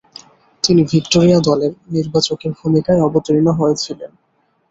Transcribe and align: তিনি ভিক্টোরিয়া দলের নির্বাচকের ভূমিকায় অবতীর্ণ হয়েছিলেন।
তিনি 0.63 0.81
ভিক্টোরিয়া 0.83 1.39
দলের 1.39 1.71
নির্বাচকের 1.89 2.51
ভূমিকায় 2.59 3.03
অবতীর্ণ 3.03 3.47
হয়েছিলেন। 3.51 4.11